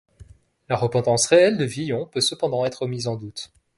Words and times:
La 0.67 0.77
repentance 0.77 1.27
réelle 1.27 1.59
de 1.59 1.63
Villon 1.63 2.07
peut 2.07 2.21
cependant 2.21 2.65
être 2.65 2.87
mise 2.87 3.07
en 3.07 3.15
doute. 3.17 3.51